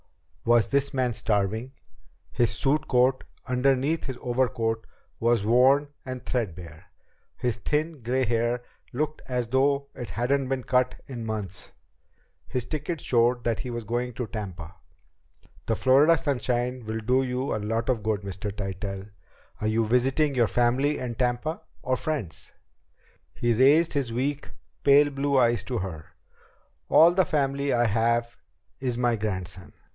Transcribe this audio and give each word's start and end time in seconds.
Was 0.45 0.69
this 0.69 0.91
man 0.95 1.13
starving? 1.13 1.73
His 2.31 2.49
suit 2.49 2.87
coat, 2.87 3.23
underneath 3.45 4.05
his 4.05 4.17
overcoat, 4.19 4.87
was 5.19 5.45
worn 5.45 5.89
and 6.03 6.25
threadbare. 6.25 6.87
His 7.37 7.57
thin, 7.57 8.01
gray 8.01 8.25
hair 8.25 8.63
looked 8.91 9.21
as 9.27 9.49
though 9.49 9.89
it 9.93 10.09
hadn't 10.09 10.47
been 10.49 10.63
cut 10.63 10.95
in 11.05 11.23
months. 11.27 11.71
His 12.47 12.65
ticket 12.65 12.99
showed 12.99 13.43
that 13.43 13.59
he 13.59 13.69
was 13.69 13.83
going 13.83 14.13
to 14.13 14.25
Tampa. 14.25 14.75
"The 15.67 15.75
Florida 15.75 16.17
sunshine 16.17 16.83
will 16.85 16.99
do 16.99 17.21
you 17.21 17.55
a 17.55 17.61
lot 17.61 17.87
of 17.87 18.01
good, 18.01 18.21
Mr. 18.21 18.51
Tytell. 18.51 19.09
Are 19.61 19.67
you 19.67 19.85
visiting 19.85 20.33
your 20.33 20.47
family 20.47 20.97
in 20.97 21.13
Tampa, 21.15 21.61
or 21.83 21.95
friends?" 21.95 22.51
He 23.35 23.53
raised 23.53 23.93
his 23.93 24.11
weak, 24.11 24.49
pale 24.83 25.11
blue 25.11 25.37
eyes 25.37 25.63
to 25.65 25.77
hers. 25.77 26.05
"All 26.89 27.11
the 27.11 27.23
family 27.25 27.71
I 27.71 27.85
have 27.85 28.35
is 28.79 28.97
my 28.97 29.15
grandson. 29.15 29.73